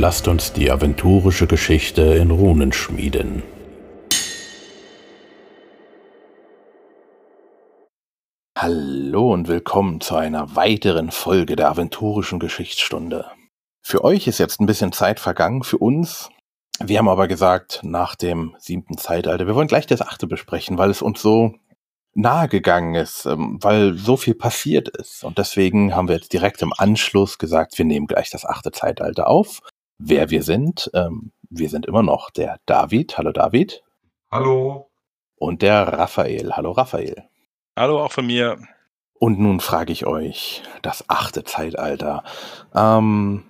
lasst 0.00 0.28
uns 0.28 0.54
die 0.54 0.70
aventurische 0.70 1.46
Geschichte 1.46 2.00
in 2.00 2.30
Runen 2.30 2.72
schmieden. 2.72 3.42
Hallo 8.56 9.34
und 9.34 9.46
willkommen 9.46 10.00
zu 10.00 10.16
einer 10.16 10.56
weiteren 10.56 11.10
Folge 11.10 11.54
der 11.54 11.68
aventurischen 11.68 12.38
Geschichtsstunde. 12.38 13.26
Für 13.82 14.02
euch 14.02 14.26
ist 14.26 14.38
jetzt 14.38 14.58
ein 14.58 14.66
bisschen 14.66 14.92
Zeit 14.92 15.20
vergangen, 15.20 15.64
für 15.64 15.76
uns. 15.76 16.30
Wir 16.82 16.96
haben 16.96 17.08
aber 17.08 17.28
gesagt, 17.28 17.80
nach 17.82 18.16
dem 18.16 18.56
siebten 18.58 18.96
Zeitalter, 18.96 19.46
wir 19.46 19.54
wollen 19.54 19.68
gleich 19.68 19.86
das 19.86 20.00
achte 20.00 20.26
besprechen, 20.26 20.78
weil 20.78 20.88
es 20.88 21.02
uns 21.02 21.20
so 21.20 21.56
nahe 22.14 22.48
gegangen 22.48 22.94
ist, 22.94 23.26
ähm, 23.26 23.58
weil 23.60 23.98
so 23.98 24.16
viel 24.16 24.34
passiert 24.34 24.88
ist. 24.88 25.24
Und 25.24 25.36
deswegen 25.36 25.94
haben 25.94 26.08
wir 26.08 26.16
jetzt 26.16 26.32
direkt 26.32 26.62
im 26.62 26.72
Anschluss 26.74 27.36
gesagt, 27.36 27.76
wir 27.76 27.84
nehmen 27.84 28.06
gleich 28.06 28.30
das 28.30 28.46
achte 28.46 28.72
Zeitalter 28.72 29.28
auf. 29.28 29.60
Wer 30.02 30.30
wir 30.30 30.42
sind, 30.42 30.90
ähm, 30.94 31.30
wir 31.50 31.68
sind 31.68 31.84
immer 31.84 32.02
noch 32.02 32.30
der 32.30 32.58
David. 32.64 33.18
Hallo 33.18 33.32
David. 33.32 33.82
Hallo. 34.30 34.90
Und 35.36 35.60
der 35.60 35.86
Raphael. 35.86 36.56
Hallo 36.56 36.72
Raphael. 36.72 37.28
Hallo 37.78 38.02
auch 38.02 38.12
von 38.12 38.26
mir. 38.26 38.58
Und 39.18 39.38
nun 39.38 39.60
frage 39.60 39.92
ich 39.92 40.06
euch, 40.06 40.62
das 40.80 41.04
achte 41.08 41.44
Zeitalter. 41.44 42.24
Ähm, 42.74 43.44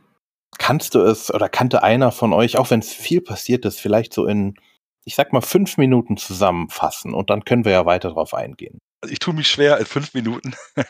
kannst 0.58 0.96
du 0.96 1.02
es 1.02 1.32
oder 1.32 1.48
kannte 1.48 1.84
einer 1.84 2.10
von 2.10 2.32
euch, 2.32 2.58
auch 2.58 2.70
wenn 2.70 2.80
es 2.80 2.92
viel 2.92 3.20
passiert 3.20 3.64
ist, 3.64 3.78
vielleicht 3.78 4.12
so 4.12 4.26
in 4.26 4.56
ich 5.04 5.14
sag 5.14 5.32
mal, 5.32 5.40
fünf 5.40 5.76
Minuten 5.76 6.16
zusammenfassen 6.16 7.14
und 7.14 7.30
dann 7.30 7.44
können 7.44 7.64
wir 7.64 7.72
ja 7.72 7.86
weiter 7.86 8.10
drauf 8.10 8.34
eingehen. 8.34 8.78
Ich 9.08 9.18
tue 9.18 9.34
mich 9.34 9.48
schwer 9.48 9.78
in 9.78 9.86
fünf 9.86 10.14
Minuten. 10.14 10.54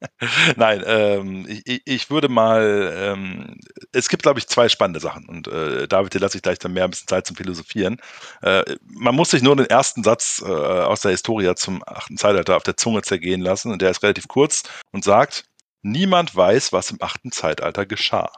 Nein, 0.56 0.82
ähm, 0.86 1.46
ich, 1.48 1.82
ich, 1.84 2.10
würde 2.10 2.28
mal, 2.28 2.92
ähm, 2.96 3.58
es 3.92 4.08
gibt, 4.08 4.22
glaube 4.22 4.38
ich, 4.38 4.48
zwei 4.48 4.68
spannende 4.68 5.00
Sachen 5.00 5.28
und 5.28 5.48
äh, 5.48 5.86
David, 5.88 6.14
dir 6.14 6.20
lasse 6.20 6.36
ich 6.36 6.42
gleich 6.42 6.58
dann 6.58 6.72
mehr 6.72 6.84
ein 6.84 6.90
bisschen 6.90 7.08
Zeit 7.08 7.26
zum 7.26 7.36
Philosophieren. 7.36 8.00
Äh, 8.42 8.62
man 8.82 9.14
muss 9.14 9.30
sich 9.30 9.42
nur 9.42 9.56
den 9.56 9.66
ersten 9.66 10.02
Satz 10.02 10.42
äh, 10.44 10.48
aus 10.48 11.00
der 11.00 11.10
Historia 11.10 11.54
zum 11.56 11.82
achten 11.86 12.16
Zeitalter 12.16 12.56
auf 12.56 12.62
der 12.62 12.76
Zunge 12.76 13.02
zergehen 13.02 13.40
lassen 13.40 13.72
und 13.72 13.82
der 13.82 13.90
ist 13.90 14.02
relativ 14.02 14.28
kurz 14.28 14.62
und 14.92 15.04
sagt, 15.04 15.44
niemand 15.82 16.34
weiß, 16.34 16.72
was 16.72 16.90
im 16.90 16.98
achten 17.00 17.32
Zeitalter 17.32 17.86
geschah. 17.86 18.30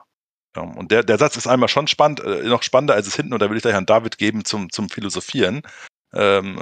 Ja, 0.56 0.62
und 0.62 0.90
der, 0.90 1.02
der 1.02 1.18
Satz 1.18 1.36
ist 1.36 1.46
einmal 1.46 1.68
schon 1.68 1.86
spannend, 1.86 2.20
äh, 2.20 2.42
noch 2.42 2.62
spannender 2.62 2.94
als 2.94 3.06
es 3.06 3.16
hinten, 3.16 3.32
und 3.32 3.40
da 3.40 3.48
will 3.48 3.56
ich 3.56 3.62
gleich 3.62 3.74
an 3.74 3.86
David 3.86 4.18
geben 4.18 4.44
zum, 4.44 4.70
zum 4.70 4.90
Philosophieren. 4.90 5.62
Ähm, 6.14 6.58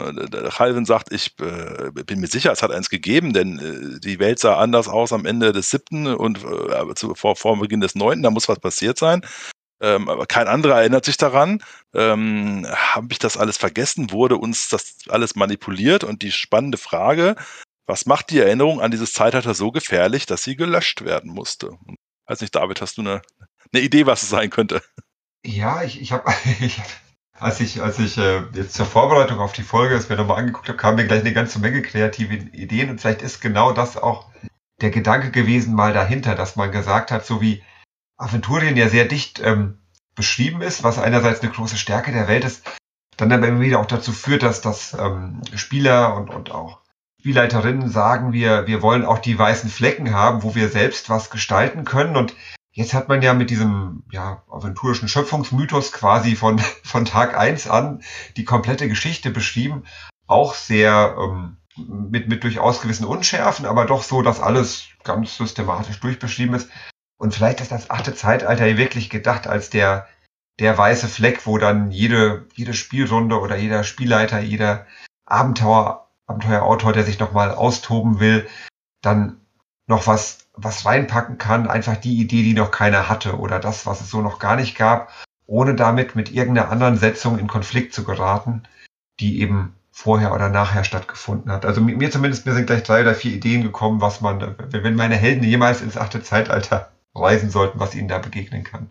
Calvin 0.50 0.84
sagt, 0.84 1.12
ich 1.12 1.34
äh, 1.40 1.90
bin 1.90 2.20
mir 2.20 2.28
sicher, 2.28 2.52
es 2.52 2.62
hat 2.62 2.70
eins 2.70 2.88
gegeben, 2.88 3.32
denn 3.32 3.58
äh, 3.58 4.00
die 4.00 4.18
Welt 4.20 4.38
sah 4.38 4.56
anders 4.58 4.88
aus 4.88 5.12
am 5.12 5.26
Ende 5.26 5.52
des 5.52 5.70
siebten 5.70 6.06
und 6.06 6.44
äh, 6.44 6.94
zu, 6.94 7.14
vor, 7.14 7.34
vor 7.36 7.58
Beginn 7.58 7.80
des 7.80 7.94
neunten, 7.94 8.22
da 8.22 8.30
muss 8.30 8.48
was 8.48 8.60
passiert 8.60 8.98
sein. 8.98 9.22
Ähm, 9.82 10.08
aber 10.08 10.26
kein 10.26 10.46
anderer 10.46 10.80
erinnert 10.80 11.04
sich 11.04 11.16
daran. 11.16 11.62
Ähm, 11.94 12.66
Habe 12.68 13.08
ich 13.10 13.18
das 13.18 13.36
alles 13.36 13.56
vergessen? 13.56 14.12
Wurde 14.12 14.36
uns 14.36 14.68
das 14.68 14.98
alles 15.08 15.34
manipuliert? 15.36 16.04
Und 16.04 16.22
die 16.22 16.32
spannende 16.32 16.78
Frage, 16.78 17.34
was 17.86 18.06
macht 18.06 18.30
die 18.30 18.38
Erinnerung 18.38 18.80
an 18.80 18.90
dieses 18.90 19.12
Zeitalter 19.12 19.54
so 19.54 19.72
gefährlich, 19.72 20.26
dass 20.26 20.44
sie 20.44 20.54
gelöscht 20.54 21.02
werden 21.04 21.32
musste? 21.32 21.78
Weiß 22.26 22.40
nicht, 22.40 22.54
David, 22.54 22.80
hast 22.82 22.98
du 22.98 23.02
eine, 23.02 23.22
eine 23.72 23.82
Idee, 23.82 24.06
was 24.06 24.22
es 24.22 24.28
sein 24.28 24.50
könnte? 24.50 24.82
Ja, 25.44 25.82
ich, 25.82 26.00
ich 26.00 26.12
habe, 26.12 26.30
als 27.40 27.60
ich, 27.60 27.82
als 27.82 27.98
ich 27.98 28.18
äh, 28.18 28.42
jetzt 28.52 28.74
zur 28.74 28.86
Vorbereitung 28.86 29.38
auf 29.38 29.52
die 29.52 29.62
Folge 29.62 29.94
es 29.94 30.08
mir 30.08 30.16
nochmal 30.16 30.38
angeguckt 30.38 30.68
habe, 30.68 30.78
kamen 30.78 30.96
mir 30.96 31.06
gleich 31.06 31.20
eine 31.20 31.32
ganze 31.32 31.58
Menge 31.58 31.82
kreative 31.82 32.34
Ideen 32.34 32.90
und 32.90 33.00
vielleicht 33.00 33.22
ist 33.22 33.40
genau 33.40 33.72
das 33.72 33.96
auch 33.96 34.26
der 34.80 34.90
Gedanke 34.90 35.30
gewesen 35.30 35.74
mal 35.74 35.92
dahinter, 35.92 36.34
dass 36.34 36.56
man 36.56 36.70
gesagt 36.70 37.10
hat, 37.10 37.26
so 37.26 37.40
wie 37.40 37.62
Aventurien 38.16 38.76
ja 38.76 38.88
sehr 38.88 39.06
dicht 39.06 39.40
ähm, 39.40 39.78
beschrieben 40.14 40.60
ist, 40.60 40.84
was 40.84 40.98
einerseits 40.98 41.40
eine 41.40 41.50
große 41.50 41.78
Stärke 41.78 42.12
der 42.12 42.28
Welt 42.28 42.44
ist, 42.44 42.62
dann 43.16 43.32
aber 43.32 43.48
immer 43.48 43.60
wieder 43.60 43.80
auch 43.80 43.86
dazu 43.86 44.12
führt, 44.12 44.42
dass 44.42 44.60
das 44.60 44.94
ähm, 44.94 45.40
Spieler 45.54 46.14
und, 46.16 46.30
und 46.30 46.50
auch 46.50 46.80
Spielleiterinnen 47.20 47.90
sagen, 47.90 48.32
wir, 48.32 48.66
wir 48.66 48.82
wollen 48.82 49.04
auch 49.04 49.18
die 49.18 49.38
weißen 49.38 49.68
Flecken 49.68 50.14
haben, 50.14 50.42
wo 50.42 50.54
wir 50.54 50.68
selbst 50.68 51.10
was 51.10 51.30
gestalten 51.30 51.84
können. 51.84 52.16
Und 52.16 52.34
jetzt 52.72 52.94
hat 52.94 53.08
man 53.08 53.22
ja 53.22 53.34
mit 53.34 53.50
diesem 53.50 54.04
ja, 54.10 54.42
aventurischen 54.50 55.08
Schöpfungsmythos 55.08 55.92
quasi 55.92 56.36
von, 56.36 56.58
von 56.84 57.04
Tag 57.04 57.36
eins 57.36 57.68
an 57.68 58.02
die 58.36 58.44
komplette 58.44 58.88
Geschichte 58.88 59.30
beschrieben. 59.30 59.84
Auch 60.26 60.54
sehr 60.54 61.16
ähm, 61.18 61.56
mit, 61.76 62.28
mit 62.28 62.44
durchaus 62.44 62.80
gewissen 62.80 63.06
Unschärfen, 63.06 63.66
aber 63.66 63.86
doch 63.86 64.02
so, 64.02 64.22
dass 64.22 64.40
alles 64.40 64.88
ganz 65.02 65.36
systematisch 65.36 65.98
durchbeschrieben 66.00 66.54
ist. 66.54 66.70
Und 67.18 67.34
vielleicht 67.34 67.60
ist 67.60 67.72
das 67.72 67.90
achte 67.90 68.14
Zeitalter 68.14 68.64
hier 68.64 68.78
wirklich 68.78 69.10
gedacht 69.10 69.46
als 69.46 69.70
der, 69.70 70.08
der 70.58 70.76
weiße 70.76 71.08
Fleck, 71.08 71.46
wo 71.46 71.58
dann 71.58 71.90
jede, 71.90 72.46
jede 72.54 72.74
Spielrunde 72.74 73.38
oder 73.40 73.56
jeder 73.56 73.84
Spielleiter, 73.84 74.40
jeder 74.40 74.86
Abenteuer 75.26 76.06
Abenteuerautor, 76.30 76.92
der 76.92 77.02
sich 77.02 77.18
nochmal 77.18 77.50
austoben 77.50 78.20
will, 78.20 78.48
dann 79.02 79.40
noch 79.90 80.06
was, 80.06 80.46
was 80.54 80.86
reinpacken 80.86 81.36
kann, 81.36 81.68
einfach 81.68 81.96
die 81.96 82.18
Idee, 82.18 82.42
die 82.42 82.54
noch 82.54 82.70
keiner 82.70 83.08
hatte 83.08 83.38
oder 83.38 83.58
das, 83.58 83.84
was 83.84 84.00
es 84.00 84.08
so 84.08 84.22
noch 84.22 84.38
gar 84.38 84.56
nicht 84.56 84.78
gab, 84.78 85.12
ohne 85.46 85.74
damit 85.74 86.16
mit 86.16 86.32
irgendeiner 86.32 86.70
anderen 86.70 86.96
Setzung 86.96 87.38
in 87.38 87.48
Konflikt 87.48 87.92
zu 87.92 88.04
geraten, 88.04 88.62
die 89.18 89.40
eben 89.40 89.74
vorher 89.90 90.32
oder 90.32 90.48
nachher 90.48 90.84
stattgefunden 90.84 91.52
hat. 91.52 91.66
Also 91.66 91.80
mir 91.80 92.10
zumindest 92.10 92.46
mir 92.46 92.54
sind 92.54 92.66
gleich 92.66 92.84
drei 92.84 93.02
oder 93.02 93.14
vier 93.14 93.32
Ideen 93.32 93.62
gekommen, 93.62 94.00
was 94.00 94.20
man, 94.20 94.56
wenn 94.70 94.94
meine 94.94 95.16
Helden 95.16 95.42
jemals 95.42 95.82
ins 95.82 95.98
achte 95.98 96.22
Zeitalter 96.22 96.92
reisen 97.14 97.50
sollten, 97.50 97.80
was 97.80 97.94
ihnen 97.94 98.08
da 98.08 98.18
begegnen 98.18 98.64
kann. 98.64 98.90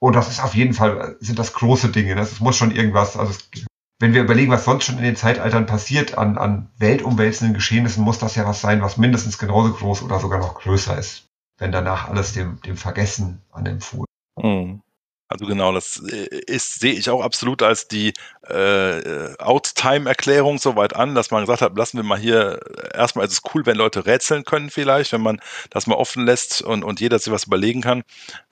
Und 0.00 0.16
das 0.16 0.28
ist 0.30 0.42
auf 0.42 0.54
jeden 0.54 0.72
Fall, 0.72 1.16
sind 1.20 1.38
das 1.38 1.52
große 1.52 1.90
Dinge. 1.90 2.14
Das 2.14 2.40
muss 2.40 2.56
schon 2.56 2.70
irgendwas, 2.70 3.16
also 3.16 3.32
es 3.32 3.66
wenn 3.98 4.14
wir 4.14 4.22
überlegen, 4.22 4.52
was 4.52 4.64
sonst 4.64 4.84
schon 4.84 4.98
in 4.98 5.04
den 5.04 5.16
Zeitaltern 5.16 5.66
passiert 5.66 6.16
an, 6.16 6.38
an 6.38 6.70
weltumwälzenden 6.78 7.54
Geschehnissen, 7.54 8.04
muss 8.04 8.18
das 8.18 8.36
ja 8.36 8.46
was 8.46 8.60
sein, 8.60 8.80
was 8.80 8.96
mindestens 8.96 9.38
genauso 9.38 9.72
groß 9.72 10.02
oder 10.02 10.20
sogar 10.20 10.38
noch 10.38 10.54
größer 10.60 10.96
ist, 10.96 11.26
wenn 11.58 11.72
danach 11.72 12.08
alles 12.08 12.32
dem, 12.32 12.60
dem 12.62 12.76
Vergessen 12.76 13.42
anempfohlen. 13.50 14.06
Mhm. 14.36 14.82
Also 15.30 15.44
genau, 15.44 15.72
das 15.72 16.02
äh, 16.10 16.40
ist, 16.46 16.80
sehe 16.80 16.94
ich 16.94 17.10
auch 17.10 17.22
absolut 17.22 17.62
als 17.62 17.86
die 17.86 18.14
äh, 18.48 19.36
Outtime-Erklärung 19.38 20.56
soweit 20.56 20.96
an, 20.96 21.14
dass 21.14 21.30
man 21.30 21.42
gesagt 21.42 21.60
hat, 21.60 21.76
lassen 21.76 21.98
wir 21.98 22.04
mal 22.04 22.18
hier, 22.18 22.60
erstmal 22.94 23.26
ist 23.26 23.32
es 23.32 23.42
cool, 23.52 23.66
wenn 23.66 23.76
Leute 23.76 24.06
rätseln 24.06 24.44
können 24.44 24.70
vielleicht, 24.70 25.12
wenn 25.12 25.20
man 25.20 25.38
das 25.68 25.86
mal 25.86 25.96
offen 25.96 26.24
lässt 26.24 26.62
und, 26.62 26.82
und 26.82 27.00
jeder 27.00 27.18
sich 27.18 27.30
was 27.30 27.44
überlegen 27.44 27.82
kann. 27.82 28.04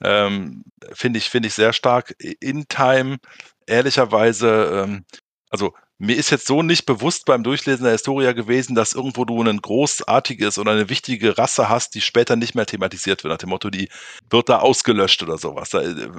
Ähm, 0.03 0.65
Finde 0.93 1.17
ich, 1.17 1.31
finde 1.31 1.47
ich 1.47 1.55
sehr 1.55 1.73
stark. 1.73 2.15
In 2.39 2.67
Time, 2.67 3.17
ehrlicherweise, 3.65 4.85
ähm, 4.85 5.05
also 5.49 5.73
mir 5.97 6.15
ist 6.15 6.29
jetzt 6.29 6.45
so 6.45 6.61
nicht 6.61 6.85
bewusst 6.85 7.25
beim 7.25 7.43
Durchlesen 7.43 7.83
der 7.83 7.93
Historia 7.93 8.33
gewesen, 8.33 8.75
dass 8.75 8.93
irgendwo 8.93 9.25
du 9.25 9.41
ein 9.41 9.61
großartiges 9.61 10.59
oder 10.59 10.71
eine 10.71 10.89
wichtige 10.89 11.37
Rasse 11.37 11.69
hast, 11.69 11.95
die 11.95 12.01
später 12.01 12.35
nicht 12.35 12.53
mehr 12.53 12.65
thematisiert 12.65 13.23
wird, 13.23 13.31
nach 13.31 13.37
dem 13.39 13.49
Motto, 13.49 13.69
die 13.69 13.89
wird 14.29 14.49
da 14.49 14.59
ausgelöscht 14.59 15.23
oder 15.23 15.37
sowas. 15.37 15.69
Da, 15.69 15.81
äh, 15.81 16.09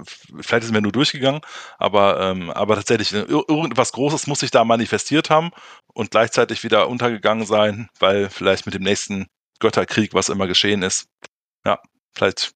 vielleicht 0.41 0.65
ist 0.65 0.73
mir 0.73 0.81
nur 0.81 0.93
durchgegangen, 0.93 1.43
aber, 1.79 2.21
ähm, 2.21 2.51
aber 2.51 2.75
tatsächlich, 2.77 3.13
irgendwas 3.13 3.93
Großes 3.93 4.27
muss 4.27 4.41
sich 4.41 4.51
da 4.51 4.65
manifestiert 4.65 5.31
haben 5.31 5.51
und 5.95 6.11
gleichzeitig 6.11 6.65
wieder 6.65 6.89
untergegangen 6.89 7.47
sein, 7.47 7.89
weil 8.01 8.31
vielleicht 8.31 8.67
mit 8.67 8.75
dem 8.75 8.83
nächsten 8.83 9.27
Götterkrieg, 9.61 10.15
was 10.15 10.29
immer 10.29 10.47
geschehen 10.47 10.83
ist, 10.83 11.09
ja, 11.65 11.79
vielleicht, 12.15 12.53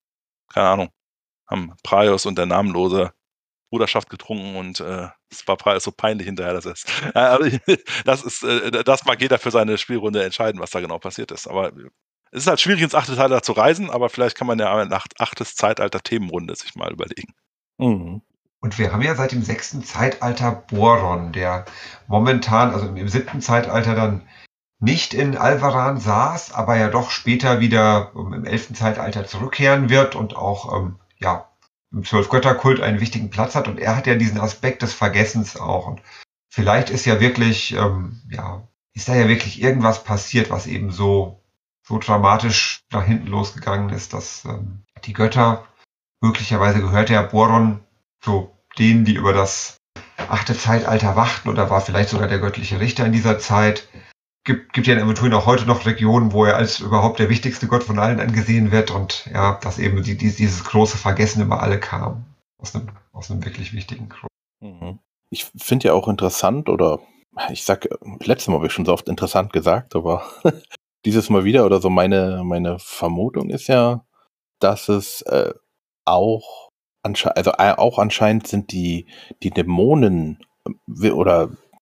keine 0.53 0.67
Ahnung, 0.69 0.89
haben 1.47 1.73
Praios 1.83 2.25
und 2.25 2.37
der 2.37 2.47
Namenlose 2.47 3.13
Bruderschaft 3.73 4.11
getrunken 4.11 4.55
und 4.55 4.81
äh, 4.81 5.07
es 5.31 5.47
war 5.47 5.57
so 5.79 5.91
peinlich 5.91 6.27
hinterher, 6.27 6.53
dass 6.53 6.65
es. 6.65 6.85
Äh, 7.15 7.57
das 8.05 8.23
ist, 8.23 8.43
äh, 8.43 8.83
das 8.83 9.03
mag 9.05 9.19
jeder 9.19 9.39
für 9.39 9.49
seine 9.49 9.79
Spielrunde 9.79 10.23
entscheiden, 10.23 10.61
was 10.61 10.69
da 10.69 10.79
genau 10.79 10.99
passiert 10.99 11.31
ist. 11.31 11.47
Aber 11.47 11.71
es 12.31 12.43
ist 12.43 12.47
halt 12.47 12.61
schwierig, 12.61 12.83
ins 12.83 12.93
achte 12.93 13.15
Zeitalter 13.15 13.41
zu 13.41 13.53
reisen, 13.53 13.89
aber 13.89 14.09
vielleicht 14.09 14.37
kann 14.37 14.45
man 14.45 14.59
ja 14.59 14.85
nach 14.85 15.07
achtes 15.17 15.55
Zeitalter 15.55 16.01
Themenrunde 16.01 16.55
sich 16.55 16.75
mal 16.75 16.91
überlegen. 16.91 17.33
Mhm. 17.79 18.21
Und 18.59 18.77
wir 18.77 18.93
haben 18.93 19.01
ja 19.01 19.15
seit 19.15 19.31
dem 19.31 19.41
sechsten 19.41 19.83
Zeitalter 19.83 20.51
Boron, 20.51 21.33
der 21.33 21.65
momentan, 22.05 22.73
also 22.73 22.85
im 22.87 23.09
siebten 23.09 23.41
Zeitalter 23.41 23.95
dann 23.95 24.21
nicht 24.79 25.15
in 25.15 25.35
Alvaran 25.35 25.97
saß, 25.97 26.53
aber 26.53 26.77
ja 26.77 26.89
doch 26.89 27.09
später 27.09 27.59
wieder 27.59 28.11
im 28.13 28.45
elften 28.45 28.75
Zeitalter 28.75 29.25
zurückkehren 29.25 29.89
wird 29.89 30.15
und 30.15 30.35
auch 30.35 30.77
ähm, 30.77 30.99
ja 31.17 31.49
im 31.93 32.03
Zwölfgötterkult 32.03 32.81
einen 32.81 32.99
wichtigen 32.99 33.29
Platz 33.29 33.55
hat. 33.55 33.67
Und 33.67 33.79
er 33.79 33.95
hat 33.95 34.07
ja 34.07 34.15
diesen 34.15 34.39
Aspekt 34.39 34.81
des 34.81 34.93
Vergessens 34.93 35.55
auch. 35.55 35.87
Und 35.87 36.01
vielleicht 36.49 36.89
ist 36.89 37.05
ja 37.05 37.19
wirklich, 37.19 37.73
ähm, 37.73 38.21
ja, 38.29 38.67
ist 38.93 39.07
da 39.07 39.15
ja 39.15 39.27
wirklich 39.27 39.61
irgendwas 39.61 40.03
passiert, 40.03 40.49
was 40.49 40.67
eben 40.67 40.91
so, 40.91 41.41
so 41.83 41.99
dramatisch 41.99 42.81
nach 42.91 43.03
hinten 43.03 43.27
losgegangen 43.27 43.89
ist, 43.89 44.13
dass 44.13 44.45
ähm, 44.45 44.83
die 45.05 45.13
Götter, 45.13 45.65
möglicherweise 46.21 46.79
gehört 46.79 47.09
ja 47.09 47.21
Boron 47.21 47.79
zu 48.21 48.51
denen, 48.77 49.05
die 49.05 49.13
über 49.13 49.33
das 49.33 49.77
achte 50.17 50.57
Zeitalter 50.57 51.15
wachten 51.15 51.49
oder 51.49 51.69
war 51.69 51.81
vielleicht 51.81 52.09
sogar 52.09 52.27
der 52.27 52.39
göttliche 52.39 52.79
Richter 52.79 53.05
in 53.05 53.11
dieser 53.11 53.39
Zeit, 53.39 53.87
gibt, 54.43 54.73
gibt 54.73 54.87
ja 54.87 54.95
in 54.95 55.01
Aventurien 55.01 55.33
auch 55.33 55.45
heute 55.45 55.65
noch 55.65 55.85
Regionen, 55.85 56.33
wo 56.33 56.45
er 56.45 56.57
als 56.57 56.79
überhaupt 56.79 57.19
der 57.19 57.29
wichtigste 57.29 57.67
Gott 57.67 57.83
von 57.83 57.99
allen 57.99 58.19
angesehen 58.19 58.71
wird 58.71 58.91
und 58.91 59.29
ja, 59.33 59.59
dass 59.61 59.79
eben 59.79 60.03
die, 60.03 60.17
die, 60.17 60.31
dieses 60.31 60.63
große 60.63 60.97
Vergessen 60.97 61.41
über 61.41 61.61
alle 61.61 61.79
kam. 61.79 62.25
aus 62.57 62.75
einem, 62.75 62.89
aus 63.11 63.31
einem 63.31 63.43
wirklich 63.45 63.73
wichtigen 63.73 64.09
Grund. 64.09 64.29
Mhm. 64.61 64.99
Ich 65.29 65.45
finde 65.57 65.87
ja 65.87 65.93
auch 65.93 66.07
interessant, 66.07 66.69
oder 66.69 66.99
ich 67.49 67.63
sag, 67.63 67.87
letztes 68.19 68.47
Mal 68.47 68.55
habe 68.55 68.67
ich 68.67 68.73
schon 68.73 68.85
so 68.85 68.93
oft 68.93 69.09
interessant 69.09 69.51
gesagt, 69.53 69.95
aber 69.95 70.23
dieses 71.05 71.29
Mal 71.29 71.43
wieder 71.43 71.65
oder 71.65 71.81
so 71.81 71.89
meine, 71.89 72.43
meine 72.43 72.79
Vermutung 72.79 73.49
ist 73.49 73.67
ja, 73.67 74.05
dass 74.59 74.89
es 74.89 75.21
äh, 75.23 75.53
auch, 76.05 76.69
also 77.01 77.51
äh, 77.57 77.73
auch 77.75 77.97
anscheinend 77.97 78.47
sind 78.47 78.71
die, 78.71 79.07
die 79.41 79.51
Dämonen 79.51 80.45
äh, 80.65 80.71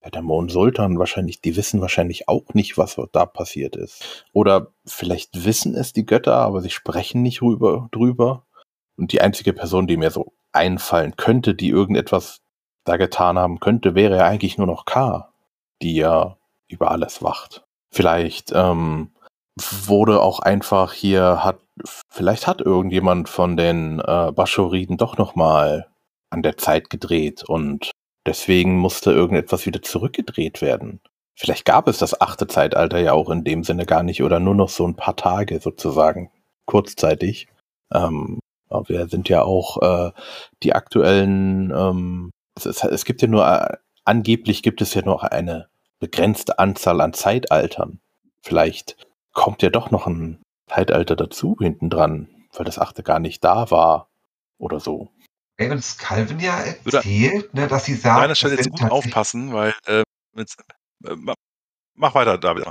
oder 0.01 0.09
der 0.11 0.21
Dämon 0.21 0.49
Sultan 0.49 0.99
wahrscheinlich, 0.99 1.41
die 1.41 1.55
wissen 1.55 1.81
wahrscheinlich 1.81 2.27
auch 2.27 2.53
nicht, 2.53 2.77
was 2.77 2.97
da 3.11 3.25
passiert 3.25 3.75
ist. 3.75 4.25
Oder 4.33 4.67
vielleicht 4.85 5.45
wissen 5.45 5.75
es 5.75 5.93
die 5.93 6.05
Götter, 6.05 6.35
aber 6.35 6.61
sie 6.61 6.69
sprechen 6.69 7.21
nicht 7.21 7.41
rüber, 7.41 7.87
drüber. 7.91 8.45
Und 8.97 9.11
die 9.11 9.21
einzige 9.21 9.53
Person, 9.53 9.87
die 9.87 9.97
mir 9.97 10.11
so 10.11 10.33
einfallen 10.51 11.15
könnte, 11.17 11.55
die 11.55 11.69
irgendetwas 11.69 12.41
da 12.83 12.97
getan 12.97 13.37
haben 13.37 13.59
könnte, 13.59 13.95
wäre 13.95 14.17
ja 14.17 14.25
eigentlich 14.25 14.57
nur 14.57 14.67
noch 14.67 14.85
K, 14.85 15.31
die 15.81 15.95
ja 15.95 16.37
über 16.67 16.91
alles 16.91 17.21
wacht. 17.21 17.63
Vielleicht 17.93 18.51
ähm, 18.53 19.11
wurde 19.57 20.21
auch 20.21 20.39
einfach 20.39 20.93
hier 20.93 21.43
hat 21.43 21.59
vielleicht 22.09 22.47
hat 22.47 22.61
irgendjemand 22.61 23.29
von 23.29 23.57
den 23.57 23.99
äh, 23.99 24.31
Baschoriden 24.31 24.97
doch 24.97 25.17
noch 25.17 25.35
mal 25.35 25.87
an 26.29 26.41
der 26.41 26.57
Zeit 26.57 26.89
gedreht 26.89 27.43
und 27.43 27.91
deswegen 28.25 28.77
musste 28.77 29.11
irgendetwas 29.11 29.65
wieder 29.65 29.81
zurückgedreht 29.81 30.61
werden. 30.61 31.01
Vielleicht 31.35 31.65
gab 31.65 31.87
es 31.87 31.97
das 31.97 32.19
achte 32.19 32.47
Zeitalter 32.47 32.99
ja 32.99 33.13
auch 33.13 33.29
in 33.29 33.43
dem 33.43 33.63
Sinne 33.63 33.85
gar 33.85 34.03
nicht 34.03 34.21
oder 34.21 34.39
nur 34.39 34.55
noch 34.55 34.69
so 34.69 34.85
ein 34.85 34.95
paar 34.95 35.15
Tage 35.15 35.59
sozusagen 35.59 36.31
kurzzeitig. 36.65 37.47
Ähm, 37.93 38.39
aber 38.69 38.89
wir 38.89 39.07
sind 39.07 39.27
ja 39.29 39.43
auch 39.43 39.81
äh, 39.81 40.11
die 40.63 40.73
aktuellen. 40.73 41.71
Ähm, 41.71 42.31
es, 42.55 42.65
es, 42.65 42.83
es 42.83 43.05
gibt 43.05 43.21
ja 43.21 43.27
nur 43.27 43.47
äh, 43.47 43.77
angeblich 44.05 44.63
gibt 44.63 44.81
es 44.81 44.93
ja 44.93 45.01
nur 45.03 45.31
eine 45.31 45.67
begrenzte 45.99 46.59
Anzahl 46.59 47.01
an 47.01 47.13
Zeitaltern. 47.13 47.99
Vielleicht 48.41 48.95
kommt 49.33 49.61
ja 49.61 49.69
doch 49.69 49.91
noch 49.91 50.07
ein 50.07 50.41
Zeitalter 50.67 51.15
dazu 51.15 51.55
hinten 51.59 51.89
dran, 51.89 52.27
weil 52.53 52.65
das 52.65 52.79
achte 52.79 53.03
gar 53.03 53.19
nicht 53.19 53.43
da 53.43 53.71
war 53.71 54.09
oder 54.57 54.79
so. 54.79 55.09
Ey, 55.57 55.69
uns 55.69 55.97
Calvin 55.97 56.39
ja 56.39 56.59
erzählt, 56.59 57.53
ne, 57.53 57.67
dass 57.67 57.85
sie 57.85 57.95
sagt, 57.95 58.15
An 58.15 58.21
deiner 58.23 58.35
Stelle 58.35 58.55
jetzt 58.55 58.69
gut 58.71 58.89
aufpassen, 58.89 59.53
weil 59.53 59.73
äh, 59.85 60.03
mit, 60.33 60.55
äh, 61.05 61.15
mach 61.95 62.15
weiter, 62.15 62.37
David. 62.37 62.65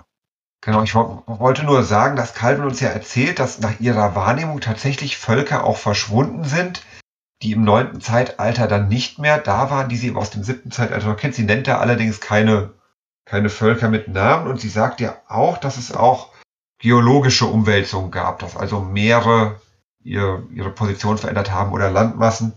Genau, 0.62 0.82
ich 0.82 0.94
wollte 0.94 1.64
nur 1.64 1.84
sagen, 1.84 2.16
dass 2.16 2.34
Calvin 2.34 2.64
uns 2.64 2.80
ja 2.80 2.90
erzählt, 2.90 3.38
dass 3.38 3.60
nach 3.60 3.80
ihrer 3.80 4.14
Wahrnehmung 4.14 4.60
tatsächlich 4.60 5.16
Völker 5.16 5.64
auch 5.64 5.78
verschwunden 5.78 6.44
sind, 6.44 6.82
die 7.42 7.52
im 7.52 7.64
neunten 7.64 8.02
Zeitalter 8.02 8.68
dann 8.68 8.88
nicht 8.88 9.18
mehr 9.18 9.38
da 9.38 9.70
waren, 9.70 9.88
die 9.88 9.96
sie 9.96 10.14
aus 10.14 10.30
dem 10.30 10.44
siebten 10.44 10.70
Zeitalter 10.70 11.14
kennt. 11.14 11.34
Sie 11.34 11.44
nennt 11.44 11.66
da 11.66 11.78
allerdings 11.78 12.20
keine, 12.20 12.74
keine 13.24 13.48
Völker 13.48 13.88
mit 13.88 14.08
Namen 14.08 14.48
und 14.48 14.60
sie 14.60 14.68
sagt 14.68 15.00
ja 15.00 15.16
auch, 15.28 15.56
dass 15.56 15.78
es 15.78 15.92
auch 15.92 16.28
geologische 16.78 17.46
Umwälzungen 17.46 18.10
gab, 18.10 18.40
dass 18.40 18.56
also 18.56 18.80
Meere 18.80 19.60
ihr, 20.02 20.46
ihre 20.52 20.70
Position 20.70 21.18
verändert 21.18 21.50
haben 21.50 21.72
oder 21.72 21.90
Landmassen 21.90 22.54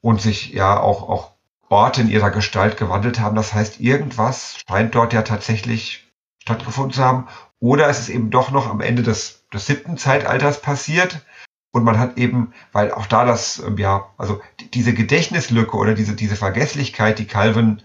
und 0.00 0.20
sich 0.20 0.52
ja 0.52 0.78
auch, 0.78 1.08
auch 1.08 1.32
Orte 1.68 2.00
in 2.00 2.08
ihrer 2.08 2.30
Gestalt 2.30 2.76
gewandelt 2.76 3.20
haben. 3.20 3.36
Das 3.36 3.52
heißt, 3.54 3.80
irgendwas 3.80 4.56
scheint 4.68 4.94
dort 4.94 5.12
ja 5.12 5.22
tatsächlich 5.22 6.08
stattgefunden 6.42 6.92
zu 6.92 7.04
haben. 7.04 7.28
Oder 7.60 7.88
es 7.88 8.00
ist 8.00 8.08
eben 8.08 8.30
doch 8.30 8.50
noch 8.50 8.68
am 8.68 8.80
Ende 8.80 9.02
des, 9.02 9.44
des 9.52 9.66
siebten 9.66 9.98
Zeitalters 9.98 10.62
passiert. 10.62 11.24
Und 11.70 11.84
man 11.84 11.98
hat 11.98 12.16
eben, 12.16 12.54
weil 12.72 12.92
auch 12.92 13.06
da 13.06 13.24
das, 13.24 13.58
ähm, 13.58 13.76
ja, 13.76 14.10
also 14.16 14.40
diese 14.72 14.94
Gedächtnislücke 14.94 15.76
oder 15.76 15.94
diese, 15.94 16.14
diese 16.14 16.36
Vergesslichkeit, 16.36 17.18
die 17.18 17.26
Calvin 17.26 17.82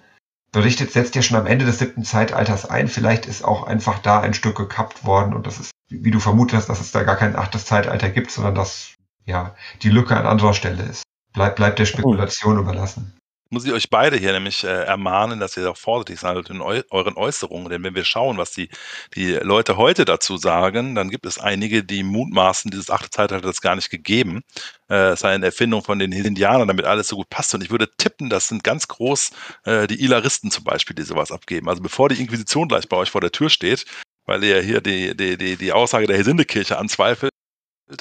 berichtet, 0.54 0.92
setzt 0.92 1.16
ja 1.16 1.22
schon 1.22 1.38
am 1.38 1.48
Ende 1.48 1.66
des 1.66 1.80
siebten 1.80 2.06
Zeitalters 2.06 2.70
ein. 2.70 2.88
Vielleicht 2.88 3.26
ist 3.26 3.44
auch 3.44 3.68
einfach 3.68 4.00
da 4.00 4.22
ein 4.22 4.34
Stück 4.34 4.56
gekappt 4.56 5.06
worden 5.06 5.34
und 5.34 5.46
das 5.46 5.60
ist, 5.60 5.72
wie 6.02 6.12
du 6.12 6.20
vermutet 6.20 6.58
hast, 6.58 6.70
dass 6.70 6.82
es 6.82 6.92
da 6.92 7.04
gar 7.04 7.16
kein 7.16 7.36
achtes 7.36 7.66
Zeitalter 7.66 8.10
gibt, 8.10 8.32
sondern 8.32 8.56
dass 8.56 8.96
ja 9.26 9.56
die 9.82 9.90
Lücke 9.90 10.16
an 10.16 10.26
anderer 10.26 10.54
Stelle 10.54 10.84
ist. 10.84 11.04
Bleibt, 11.34 11.56
bleibt 11.56 11.80
der 11.80 11.86
Spekulation 11.86 12.60
überlassen 12.60 13.14
muss 13.54 13.66
ich 13.66 13.72
euch 13.72 13.90
beide 13.90 14.18
hier 14.18 14.34
nämlich 14.34 14.64
äh, 14.64 14.68
ermahnen, 14.68 15.40
dass 15.40 15.56
ihr 15.56 15.70
auch 15.70 15.78
vorsichtig 15.78 16.20
seid 16.20 16.50
in 16.50 16.62
eu 16.62 16.82
euren 16.90 17.16
Äußerungen. 17.16 17.70
Denn 17.70 17.84
wenn 17.84 17.96
wir 17.96 18.04
schauen, 18.04 18.38
was 18.38 18.52
die, 18.52 18.68
die 19.16 19.34
Leute 19.34 19.78
heute 19.78 20.06
dazu 20.06 20.38
sagen, 20.38 20.96
dann 20.96 21.10
gibt 21.10 21.26
es 21.26 21.38
einige, 21.38 21.84
die 21.84 22.04
mutmaßen, 22.04 22.72
dieses 22.72 22.90
achte 22.90 23.12
Zeitalter 23.12 23.48
hat 23.48 23.54
es 23.54 23.62
gar 23.62 23.76
nicht 23.76 23.92
gegeben. 23.92 24.42
Äh, 24.90 25.12
es 25.12 25.22
sei 25.22 25.34
eine 25.34 25.46
Erfindung 25.46 25.84
von 25.84 26.00
den 26.00 26.12
Indianern, 26.12 26.68
damit 26.68 26.86
alles 26.86 27.08
so 27.08 27.16
gut 27.16 27.30
passt. 27.30 27.54
Und 27.54 27.64
ich 27.64 27.72
würde 27.72 27.90
tippen, 27.96 28.30
das 28.30 28.48
sind 28.48 28.64
ganz 28.64 28.88
groß 28.88 29.32
äh, 29.66 29.88
die 29.88 30.04
Ilaristen 30.04 30.52
zum 30.52 30.64
Beispiel, 30.64 30.96
die 30.96 31.04
sowas 31.04 31.32
abgeben. 31.32 31.70
Also 31.70 31.82
bevor 31.82 32.10
die 32.10 32.20
Inquisition 32.20 32.68
gleich 32.68 32.90
bei 32.90 32.98
euch 32.98 33.12
vor 33.12 33.22
der 33.22 33.32
Tür 33.32 33.50
steht, 33.50 33.86
weil 34.26 34.44
ihr 34.44 34.62
hier 34.62 34.82
die, 34.82 35.16
die, 35.16 35.38
die, 35.38 35.58
die 35.58 35.72
Aussage 35.74 36.08
der 36.08 36.18
Hesindekirche 36.18 36.78
anzweifelt, 36.78 37.32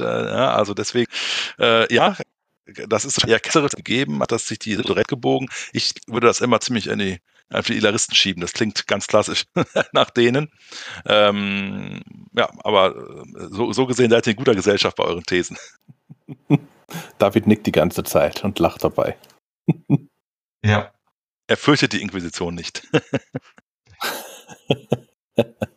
äh, 0.00 0.04
ja, 0.04 0.54
also 0.54 0.74
deswegen, 0.74 1.10
äh, 1.58 1.92
ja, 1.92 2.16
das 2.88 3.04
ist 3.04 3.26
eher 3.26 3.40
ketzerisch 3.40 3.72
gegeben, 3.72 4.20
hat 4.20 4.32
das 4.32 4.46
sich 4.46 4.58
die 4.58 4.76
direkt 4.76 5.08
gebogen. 5.08 5.48
Ich 5.72 5.94
würde 6.06 6.26
das 6.26 6.40
immer 6.40 6.60
ziemlich 6.60 6.86
in 6.86 6.98
die, 6.98 7.18
auf 7.50 7.66
die 7.66 7.76
Ilaristen 7.76 8.14
schieben. 8.14 8.40
Das 8.40 8.52
klingt 8.52 8.86
ganz 8.86 9.06
klassisch 9.06 9.44
nach 9.92 10.10
denen. 10.10 10.50
Ähm, 11.06 12.02
ja, 12.32 12.50
aber 12.64 12.96
äh, 12.96 13.48
so, 13.50 13.72
so 13.72 13.86
gesehen 13.86 14.10
seid 14.10 14.26
ihr 14.26 14.32
in 14.32 14.36
guter 14.36 14.54
Gesellschaft 14.54 14.96
bei 14.96 15.04
euren 15.04 15.24
Thesen. 15.24 15.58
David 17.18 17.46
nickt 17.46 17.66
die 17.66 17.72
ganze 17.72 18.04
Zeit 18.04 18.44
und 18.44 18.58
lacht 18.58 18.84
dabei. 18.84 19.16
ja. 20.64 20.92
Er 21.48 21.56
fürchtet 21.56 21.92
die 21.92 22.00
Inquisition 22.00 22.54
nicht. 22.54 22.86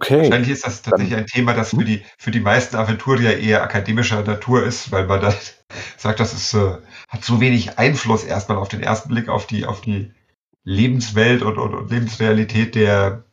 Okay. 0.00 0.22
Wahrscheinlich 0.22 0.50
ist 0.50 0.66
das 0.66 0.80
tatsächlich 0.80 1.14
ein 1.14 1.26
Thema, 1.26 1.52
das 1.52 1.70
für 1.70 1.84
die, 1.84 2.02
für 2.16 2.30
die 2.30 2.40
meisten 2.40 2.76
Aventurier 2.76 3.38
eher 3.38 3.62
akademischer 3.62 4.22
Natur 4.22 4.64
ist, 4.64 4.90
weil 4.92 5.06
man 5.06 5.20
dann 5.20 5.34
sagt, 5.98 6.20
das 6.20 6.32
ist, 6.32 6.54
äh, 6.54 6.78
hat 7.08 7.22
so 7.22 7.40
wenig 7.40 7.78
Einfluss 7.78 8.24
erstmal 8.24 8.56
auf 8.56 8.68
den 8.68 8.82
ersten 8.82 9.10
Blick 9.10 9.28
auf 9.28 9.46
die, 9.46 9.66
auf 9.66 9.82
die 9.82 10.12
Lebenswelt 10.64 11.42
und, 11.42 11.58
und, 11.58 11.74
und 11.74 11.90
Lebensrealität 11.90 12.74
der, 12.74 13.24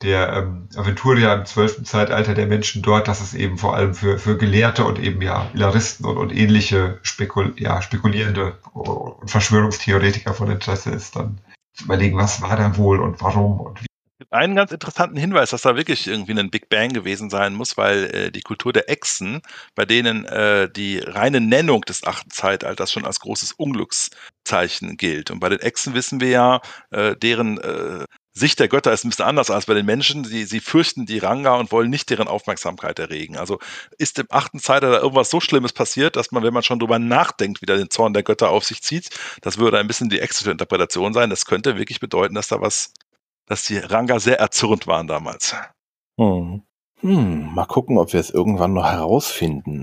der 0.00 0.32
ähm, 0.32 0.68
Aventurier 0.74 1.34
im 1.34 1.44
zwölften 1.44 1.84
Zeitalter 1.84 2.32
der 2.32 2.46
Menschen 2.46 2.80
dort, 2.80 3.06
dass 3.06 3.20
es 3.20 3.34
eben 3.34 3.58
vor 3.58 3.76
allem 3.76 3.94
für, 3.94 4.18
für 4.18 4.38
Gelehrte 4.38 4.84
und 4.84 4.98
eben 4.98 5.20
ja 5.20 5.50
Ilaristen 5.52 6.06
und, 6.06 6.16
und 6.16 6.34
ähnliche 6.34 7.00
Spekul 7.02 7.54
ja, 7.58 7.82
spekulierende 7.82 8.56
und 8.72 9.30
Verschwörungstheoretiker 9.30 10.32
von 10.32 10.50
Interesse 10.50 10.90
ist, 10.90 11.16
dann 11.16 11.38
zu 11.74 11.84
überlegen, 11.84 12.16
was 12.16 12.40
war 12.40 12.56
da 12.56 12.78
wohl 12.78 13.00
und 13.00 13.20
warum 13.20 13.60
und 13.60 13.82
wie 13.82 13.86
einen 14.34 14.56
ganz 14.56 14.72
interessanten 14.72 15.16
Hinweis, 15.16 15.50
dass 15.50 15.62
da 15.62 15.76
wirklich 15.76 16.06
irgendwie 16.06 16.38
ein 16.38 16.50
Big 16.50 16.68
Bang 16.68 16.92
gewesen 16.92 17.30
sein 17.30 17.54
muss, 17.54 17.76
weil 17.76 18.04
äh, 18.14 18.30
die 18.30 18.42
Kultur 18.42 18.72
der 18.72 18.90
Echsen, 18.90 19.40
bei 19.74 19.84
denen 19.84 20.24
äh, 20.26 20.68
die 20.70 20.98
reine 20.98 21.40
Nennung 21.40 21.82
des 21.82 22.04
achten 22.04 22.30
Zeitalters 22.30 22.92
schon 22.92 23.06
als 23.06 23.20
großes 23.20 23.52
Unglückszeichen 23.52 24.96
gilt. 24.96 25.30
Und 25.30 25.40
bei 25.40 25.48
den 25.48 25.60
Echsen 25.60 25.94
wissen 25.94 26.20
wir 26.20 26.28
ja, 26.28 26.60
äh, 26.90 27.16
deren 27.16 27.58
äh, 27.58 28.04
Sicht 28.36 28.58
der 28.58 28.66
Götter 28.66 28.92
ist 28.92 29.04
ein 29.04 29.10
bisschen 29.10 29.26
anders 29.26 29.48
als 29.50 29.66
bei 29.66 29.74
den 29.74 29.86
Menschen. 29.86 30.24
Sie, 30.24 30.44
sie 30.44 30.58
fürchten 30.58 31.06
die 31.06 31.18
Ranga 31.18 31.54
und 31.54 31.70
wollen 31.70 31.88
nicht 31.88 32.10
deren 32.10 32.26
Aufmerksamkeit 32.26 32.98
erregen. 32.98 33.36
Also 33.36 33.60
ist 33.96 34.18
im 34.18 34.26
achten 34.28 34.58
Zeitalter 34.58 35.00
irgendwas 35.00 35.30
so 35.30 35.38
Schlimmes 35.38 35.72
passiert, 35.72 36.16
dass 36.16 36.32
man, 36.32 36.42
wenn 36.42 36.52
man 36.52 36.64
schon 36.64 36.80
drüber 36.80 36.98
nachdenkt, 36.98 37.62
wieder 37.62 37.76
den 37.76 37.90
Zorn 37.90 38.12
der 38.12 38.24
Götter 38.24 38.50
auf 38.50 38.64
sich 38.64 38.82
zieht, 38.82 39.10
das 39.40 39.58
würde 39.58 39.78
ein 39.78 39.86
bisschen 39.86 40.10
die 40.10 40.18
extra 40.18 40.50
Interpretation 40.50 41.14
sein. 41.14 41.30
Das 41.30 41.44
könnte 41.44 41.78
wirklich 41.78 42.00
bedeuten, 42.00 42.34
dass 42.34 42.48
da 42.48 42.60
was 42.60 42.92
dass 43.46 43.64
die 43.64 43.78
Ranga 43.78 44.18
sehr 44.18 44.38
erzürnt 44.38 44.86
waren 44.86 45.06
damals. 45.06 45.56
Hm. 46.18 46.62
Hm, 47.00 47.54
mal 47.54 47.66
gucken, 47.66 47.98
ob 47.98 48.12
wir 48.12 48.20
es 48.20 48.30
irgendwann 48.30 48.72
noch 48.72 48.86
herausfinden. 48.86 49.82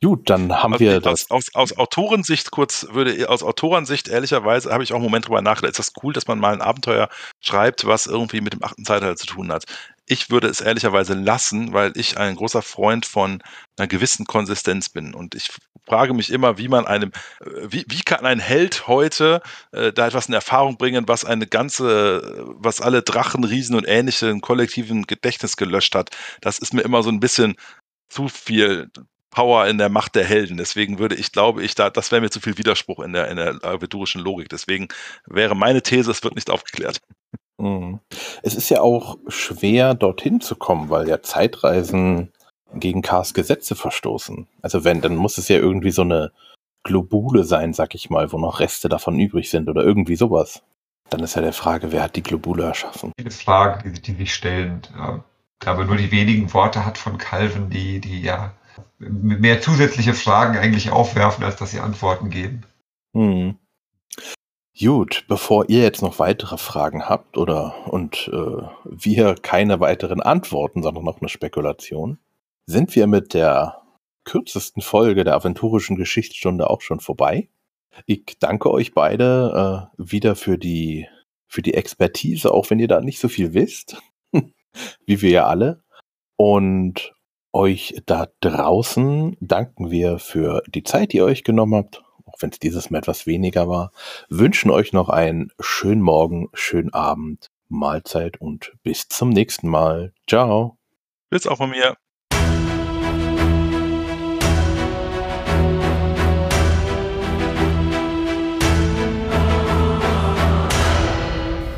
Gut, 0.00 0.30
dann 0.30 0.62
haben 0.62 0.74
also 0.74 0.84
wir 0.84 1.00
das. 1.00 1.28
Aus, 1.30 1.52
aus, 1.54 1.76
Autorensicht 1.76 2.52
kurz 2.52 2.86
würde 2.92 3.28
aus 3.28 3.42
Autorensicht 3.42 4.06
ehrlicherweise 4.06 4.72
habe 4.72 4.84
ich 4.84 4.92
auch 4.92 4.96
einen 4.96 5.04
Moment 5.04 5.26
drüber 5.26 5.42
nachgedacht. 5.42 5.72
Ist 5.72 5.80
das 5.80 5.92
cool, 6.04 6.12
dass 6.12 6.28
man 6.28 6.38
mal 6.38 6.52
ein 6.52 6.62
Abenteuer 6.62 7.08
schreibt, 7.40 7.84
was 7.84 8.06
irgendwie 8.06 8.40
mit 8.40 8.52
dem 8.52 8.62
achten 8.62 8.84
Zeitalter 8.84 9.16
zu 9.16 9.26
tun 9.26 9.50
hat? 9.50 9.64
Ich 10.10 10.30
würde 10.30 10.48
es 10.48 10.62
ehrlicherweise 10.62 11.12
lassen, 11.12 11.74
weil 11.74 11.92
ich 11.94 12.16
ein 12.16 12.36
großer 12.36 12.62
Freund 12.62 13.04
von 13.04 13.42
einer 13.76 13.86
gewissen 13.86 14.24
Konsistenz 14.24 14.88
bin. 14.88 15.14
Und 15.14 15.34
ich 15.34 15.50
frage 15.86 16.14
mich 16.14 16.32
immer, 16.32 16.56
wie 16.56 16.68
man 16.68 16.86
einem, 16.86 17.12
äh, 17.40 17.68
wie, 17.68 17.84
wie 17.88 18.00
kann 18.02 18.24
ein 18.24 18.38
Held 18.40 18.88
heute 18.88 19.42
äh, 19.72 19.92
da 19.92 20.06
etwas 20.06 20.26
in 20.26 20.34
Erfahrung 20.34 20.78
bringen, 20.78 21.08
was 21.08 21.26
eine 21.26 21.46
ganze, 21.46 22.46
was 22.58 22.80
alle 22.80 23.02
Drachen, 23.02 23.44
Riesen 23.44 23.76
und 23.76 23.86
ähnliche 23.86 24.28
im 24.28 24.40
kollektiven 24.40 25.06
Gedächtnis 25.06 25.56
gelöscht 25.56 25.94
hat. 25.94 26.10
Das 26.40 26.58
ist 26.58 26.72
mir 26.72 26.82
immer 26.82 27.02
so 27.02 27.10
ein 27.10 27.20
bisschen 27.20 27.56
zu 28.08 28.28
viel 28.28 28.90
Power 29.30 29.66
in 29.66 29.76
der 29.76 29.90
Macht 29.90 30.14
der 30.14 30.24
Helden. 30.24 30.56
Deswegen 30.56 30.98
würde 30.98 31.16
ich, 31.16 31.32
glaube 31.32 31.62
ich, 31.62 31.74
da, 31.74 31.90
das 31.90 32.10
wäre 32.10 32.22
mir 32.22 32.30
zu 32.30 32.40
viel 32.40 32.56
Widerspruch 32.56 33.00
in 33.00 33.12
der, 33.12 33.28
in 33.28 33.36
der 33.36 33.62
aventurischen 33.62 34.22
Logik. 34.22 34.48
Deswegen 34.48 34.88
wäre 35.26 35.54
meine 35.54 35.82
These, 35.82 36.10
es 36.10 36.24
wird 36.24 36.34
nicht 36.34 36.50
aufgeklärt. 36.50 37.00
Mhm. 37.58 38.00
Es 38.42 38.54
ist 38.54 38.68
ja 38.70 38.80
auch 38.80 39.18
schwer, 39.28 39.94
dorthin 39.94 40.40
zu 40.40 40.56
kommen, 40.56 40.90
weil 40.90 41.08
ja 41.08 41.22
Zeitreisen 41.22 42.32
gegen 42.74 43.02
Kars 43.02 43.34
Gesetze 43.34 43.74
verstoßen. 43.74 44.46
Also 44.62 44.84
wenn, 44.84 45.00
dann 45.00 45.16
muss 45.16 45.38
es 45.38 45.48
ja 45.48 45.56
irgendwie 45.56 45.90
so 45.90 46.02
eine 46.02 46.32
Globule 46.84 47.44
sein, 47.44 47.72
sag 47.72 47.94
ich 47.94 48.10
mal, 48.10 48.32
wo 48.32 48.38
noch 48.38 48.60
Reste 48.60 48.88
davon 48.88 49.18
übrig 49.18 49.50
sind 49.50 49.68
oder 49.68 49.82
irgendwie 49.82 50.16
sowas. 50.16 50.62
Dann 51.10 51.20
ist 51.20 51.34
ja 51.34 51.42
der 51.42 51.52
Frage, 51.52 51.92
wer 51.92 52.02
hat 52.02 52.16
die 52.16 52.22
Globule 52.22 52.64
erschaffen? 52.64 53.12
Viele 53.18 53.30
Fragen, 53.30 53.92
die, 53.92 54.00
die 54.00 54.14
sich 54.14 54.34
stellen. 54.34 54.82
Ja, 54.96 55.24
aber 55.64 55.84
nur 55.84 55.96
die 55.96 56.12
wenigen 56.12 56.52
Worte 56.52 56.84
hat 56.84 56.98
von 56.98 57.18
Calvin, 57.18 57.70
die, 57.70 58.00
die 58.00 58.20
ja 58.20 58.52
mehr 58.98 59.60
zusätzliche 59.60 60.14
Fragen 60.14 60.56
eigentlich 60.56 60.90
aufwerfen, 60.90 61.44
als 61.44 61.56
dass 61.56 61.70
sie 61.70 61.80
Antworten 61.80 62.30
geben. 62.30 62.62
Hm. 63.14 63.56
Gut, 64.80 65.24
bevor 65.26 65.68
ihr 65.68 65.82
jetzt 65.82 66.02
noch 66.02 66.20
weitere 66.20 66.56
Fragen 66.56 67.08
habt 67.08 67.36
oder 67.36 67.88
und 67.88 68.30
äh, 68.32 68.62
wir 68.84 69.34
keine 69.34 69.80
weiteren 69.80 70.20
Antworten, 70.20 70.84
sondern 70.84 71.02
noch 71.04 71.20
eine 71.20 71.28
Spekulation, 71.28 72.18
sind 72.66 72.94
wir 72.94 73.08
mit 73.08 73.34
der 73.34 73.82
kürzesten 74.24 74.80
Folge 74.80 75.24
der 75.24 75.34
aventurischen 75.34 75.96
Geschichtsstunde 75.96 76.70
auch 76.70 76.80
schon 76.80 77.00
vorbei. 77.00 77.48
Ich 78.06 78.36
danke 78.38 78.70
euch 78.70 78.94
beide 78.94 79.88
äh, 79.98 80.02
wieder 80.10 80.36
für 80.36 80.58
die 80.58 81.08
für 81.48 81.62
die 81.62 81.74
Expertise, 81.74 82.52
auch 82.52 82.70
wenn 82.70 82.78
ihr 82.78 82.88
da 82.88 83.00
nicht 83.00 83.18
so 83.18 83.28
viel 83.28 83.54
wisst, 83.54 84.00
wie 85.06 85.22
wir 85.22 85.30
ja 85.30 85.46
alle. 85.46 85.82
Und 86.36 87.14
euch 87.52 88.00
da 88.06 88.28
draußen 88.40 89.36
danken 89.40 89.90
wir 89.90 90.20
für 90.20 90.62
die 90.68 90.84
Zeit, 90.84 91.12
die 91.12 91.16
ihr 91.16 91.24
euch 91.24 91.42
genommen 91.42 91.74
habt 91.74 92.04
auch 92.38 92.42
wenn 92.42 92.50
es 92.50 92.58
dieses 92.58 92.90
Mal 92.90 92.98
etwas 92.98 93.26
weniger 93.26 93.68
war, 93.68 93.90
wünschen 94.28 94.70
euch 94.70 94.92
noch 94.92 95.08
einen 95.08 95.50
schönen 95.58 96.02
Morgen, 96.02 96.48
schönen 96.54 96.92
Abend, 96.92 97.50
Mahlzeit 97.68 98.40
und 98.40 98.72
bis 98.82 99.08
zum 99.08 99.30
nächsten 99.30 99.68
Mal. 99.68 100.12
Ciao. 100.28 100.78
Bis 101.30 101.46
auch 101.46 101.58
von 101.58 101.70
mir. 101.70 101.96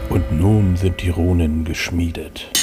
Und 0.09 0.33
nun 0.33 0.77
sind 0.77 1.03
die 1.03 1.11
Runen 1.11 1.65
geschmiedet. 1.65 2.60